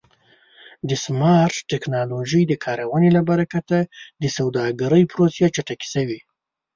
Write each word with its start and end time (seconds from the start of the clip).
د 0.89 0.91
سمارټ 1.05 1.55
ټکنالوژۍ 1.71 2.43
د 2.47 2.53
کارونې 2.65 3.09
له 3.17 3.21
برکت 3.31 3.67
د 4.23 4.25
سوداګرۍ 4.37 5.03
پروسې 5.11 5.45
چټکې 5.55 5.87
شوې. 5.93 6.19